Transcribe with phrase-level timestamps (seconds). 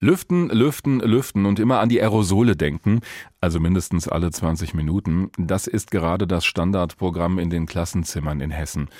[0.00, 3.00] Lüften, lüften, lüften und immer an die Aerosole denken,
[3.40, 8.90] also mindestens alle 20 Minuten, das ist gerade das Standardprogramm in den Klassenzimmern in Hessen.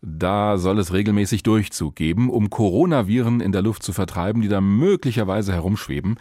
[0.00, 4.62] Da soll es regelmäßig Durchzug geben, um Coronaviren in der Luft zu vertreiben, die da
[4.62, 6.16] möglicherweise herumschweben.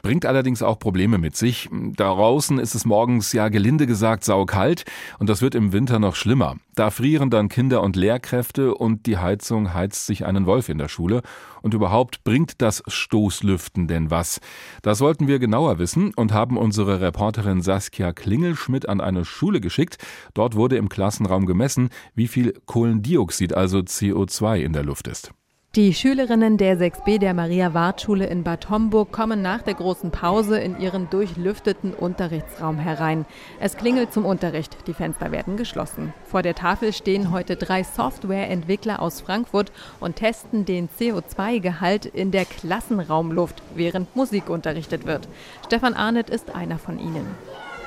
[0.00, 1.68] Bringt allerdings auch Probleme mit sich.
[1.70, 4.86] Draußen ist es morgens ja gelinde gesagt saukalt
[5.18, 6.56] und das wird im Winter noch schlimmer.
[6.78, 10.86] Da frieren dann Kinder und Lehrkräfte und die Heizung heizt sich einen Wolf in der
[10.86, 11.22] Schule.
[11.60, 14.38] Und überhaupt bringt das Stoßlüften denn was?
[14.82, 19.98] Das wollten wir genauer wissen und haben unsere Reporterin Saskia Klingelschmidt an eine Schule geschickt.
[20.34, 25.32] Dort wurde im Klassenraum gemessen, wie viel Kohlendioxid, also CO2 in der Luft ist.
[25.74, 30.80] Die Schülerinnen der 6b der Maria-Wart-Schule in Bad Homburg kommen nach der großen Pause in
[30.80, 33.26] ihren durchlüfteten Unterrichtsraum herein.
[33.60, 36.14] Es klingelt zum Unterricht, die Fenster werden geschlossen.
[36.24, 42.46] Vor der Tafel stehen heute drei Softwareentwickler aus Frankfurt und testen den CO2-Gehalt in der
[42.46, 45.28] Klassenraumluft, während Musik unterrichtet wird.
[45.66, 47.26] Stefan Arnett ist einer von ihnen.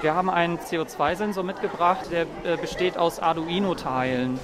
[0.01, 4.39] Wir haben einen CO2-Sensor mitgebracht, der äh, besteht aus Arduino-Teilen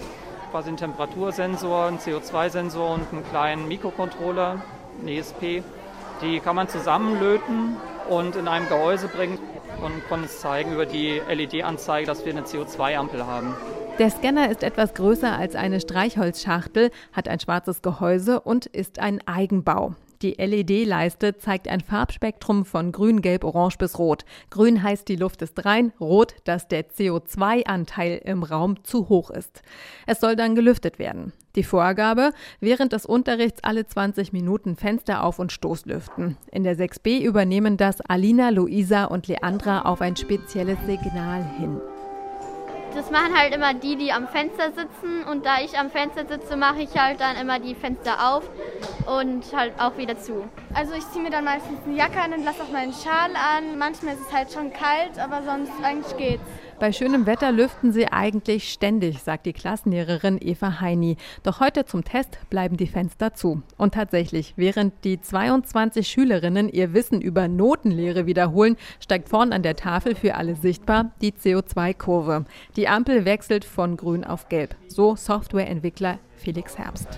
[0.57, 4.63] quasi einen Temperatursensor, einen CO2-Sensor und einen kleinen Mikrocontroller,
[4.99, 5.61] einen ESP.
[6.23, 7.75] Die kann man zusammenlöten
[8.09, 9.37] und in einem Gehäuse bringen
[9.85, 13.53] und kann es zeigen über die LED-Anzeige, dass wir eine CO2-Ampel haben.
[13.99, 19.21] Der Scanner ist etwas größer als eine Streichholzschachtel, hat ein schwarzes Gehäuse und ist ein
[19.27, 19.93] Eigenbau.
[20.21, 24.25] Die LED-Leiste zeigt ein Farbspektrum von grün, gelb, orange bis rot.
[24.49, 29.61] Grün heißt, die Luft ist rein, rot, dass der CO2-Anteil im Raum zu hoch ist.
[30.07, 31.33] Es soll dann gelüftet werden.
[31.55, 36.37] Die Vorgabe, während des Unterrichts alle 20 Minuten Fenster auf und Stoßlüften.
[36.51, 41.79] In der 6b übernehmen das Alina, Luisa und Leandra auf ein spezielles Signal hin.
[42.97, 45.23] Das machen halt immer die, die am Fenster sitzen.
[45.29, 48.49] Und da ich am Fenster sitze, mache ich halt dann immer die Fenster auf
[49.05, 50.49] und halt auch wieder zu.
[50.77, 53.79] Also ich ziehe mir dann meistens eine Jacke an und lasse auch meinen Schal an.
[53.79, 56.43] Manchmal ist es halt schon kalt, aber sonst eigentlich geht's.
[56.79, 61.17] Bei schönem Wetter lüften sie eigentlich ständig, sagt die Klassenlehrerin Eva Heini.
[61.41, 63.63] Doch heute zum Test bleiben die Fenster zu.
[63.77, 69.77] Und tatsächlich, während die 22 Schülerinnen ihr Wissen über Notenlehre wiederholen, steigt vorn an der
[69.77, 72.45] Tafel für alle sichtbar die CO2-Kurve.
[72.75, 74.75] Die Ampel wechselt von grün auf gelb.
[74.89, 77.17] So Softwareentwickler Felix Herbst.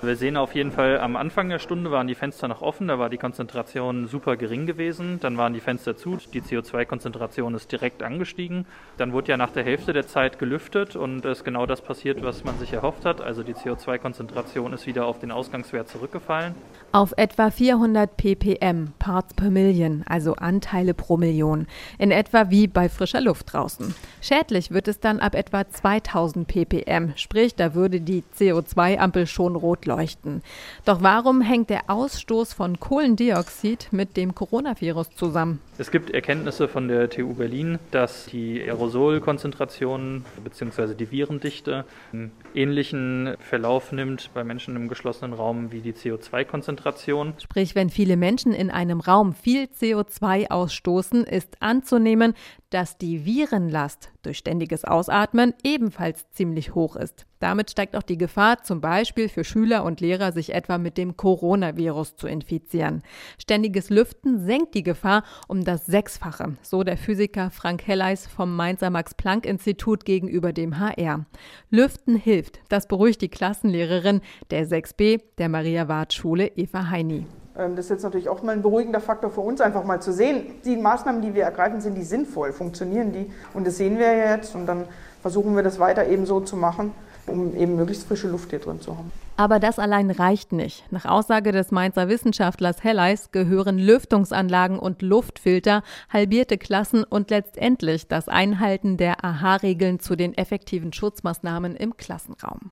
[0.00, 3.00] Wir sehen auf jeden Fall, am Anfang der Stunde waren die Fenster noch offen, da
[3.00, 5.18] war die Konzentration super gering gewesen.
[5.20, 8.64] Dann waren die Fenster zu, die CO2-Konzentration ist direkt angestiegen.
[8.96, 12.22] Dann wurde ja nach der Hälfte der Zeit gelüftet und es ist genau das passiert,
[12.22, 13.20] was man sich erhofft hat.
[13.20, 16.54] Also die CO2-Konzentration ist wieder auf den Ausgangswert zurückgefallen.
[16.92, 21.66] Auf etwa 400 ppm, Parts per Million, also Anteile pro Million.
[21.98, 23.92] In etwa wie bei frischer Luft draußen.
[24.22, 29.87] Schädlich wird es dann ab etwa 2000 ppm, sprich, da würde die CO2-Ampel schon rot
[29.88, 30.42] leuchten.
[30.84, 35.60] Doch warum hängt der Ausstoß von Kohlendioxid mit dem Coronavirus zusammen?
[35.78, 40.94] Es gibt Erkenntnisse von der TU Berlin, dass die Aerosolkonzentration bzw.
[40.94, 47.34] die Virendichte einen ähnlichen Verlauf nimmt bei Menschen im geschlossenen Raum wie die CO2-Konzentration.
[47.38, 52.34] Sprich, wenn viele Menschen in einem Raum viel CO2 ausstoßen, ist anzunehmen,
[52.70, 57.26] dass die Virenlast durch ständiges Ausatmen ebenfalls ziemlich hoch ist.
[57.40, 61.16] Damit steigt auch die Gefahr, zum Beispiel für Schüler und Lehrer, sich etwa mit dem
[61.16, 63.02] Coronavirus zu infizieren.
[63.38, 68.90] Ständiges Lüften senkt die Gefahr um das Sechsfache, so der Physiker Frank Helleis vom Mainzer
[68.90, 71.26] Max-Planck-Institut gegenüber dem HR.
[71.70, 72.60] Lüften hilft.
[72.68, 77.26] Das beruhigt die Klassenlehrerin der 6b der Maria-Wart-Schule Eva Heini.
[77.58, 80.12] Ähm, das ist jetzt natürlich auch mal ein beruhigender Faktor für uns, einfach mal zu
[80.12, 83.30] sehen, die Maßnahmen, die wir ergreifen, sind die sinnvoll, funktionieren die.
[83.52, 84.84] Und das sehen wir jetzt und dann
[85.20, 86.92] versuchen wir das weiter eben so zu machen,
[87.26, 89.10] um eben möglichst frische Luft hier drin zu haben.
[89.36, 90.90] Aber das allein reicht nicht.
[90.90, 95.82] Nach Aussage des Mainzer Wissenschaftlers Helleis gehören Lüftungsanlagen und Luftfilter,
[96.12, 102.70] halbierte Klassen und letztendlich das Einhalten der AHA-Regeln zu den effektiven Schutzmaßnahmen im Klassenraum.